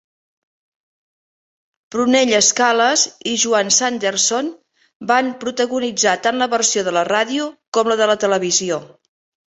[1.95, 3.03] Prunella Scales
[3.33, 4.51] i Joan Sanderson
[5.15, 8.87] van protagonitzar tant la versió de la ràdio com la de la televisió.